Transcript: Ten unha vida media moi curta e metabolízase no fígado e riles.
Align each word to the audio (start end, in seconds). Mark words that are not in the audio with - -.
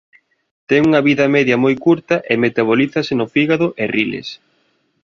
Ten 0.69 0.81
unha 0.89 1.01
vida 1.07 1.25
media 1.35 1.57
moi 1.63 1.75
curta 1.85 2.15
e 2.31 2.33
metabolízase 2.45 3.13
no 3.17 3.25
fígado 3.33 3.67
e 3.81 3.83
riles. 3.95 4.27